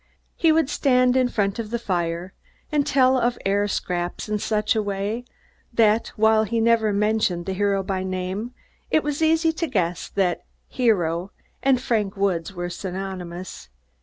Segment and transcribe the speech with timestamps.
[0.35, 2.33] He would stand in front of the fire
[2.71, 5.25] and tell of air scraps in such a way
[5.71, 8.55] that, while he never mentioned the hero by name,
[8.89, 11.29] it was easy to guess that "hero"
[11.61, 13.69] and Frank Woods were synonymous.